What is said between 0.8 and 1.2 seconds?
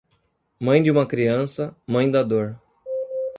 de uma